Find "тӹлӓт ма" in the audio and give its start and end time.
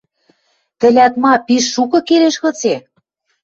0.79-1.33